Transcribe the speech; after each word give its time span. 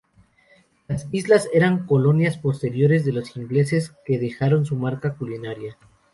Las 0.87 1.07
islas 1.11 1.47
eran 1.53 1.85
colonias 1.85 2.35
posteriores 2.35 3.05
de 3.05 3.11
los 3.13 3.37
ingleses, 3.37 3.93
que 4.03 4.17
dejaron 4.17 4.65
su 4.65 4.75
marca 4.75 5.13
culinaria. 5.13 5.77